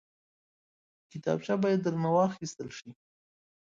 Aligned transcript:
کتابچه 1.11 1.53
باید 1.63 1.79
درنه 1.85 2.09
واخیستل 2.15 2.67
شي 2.77 2.89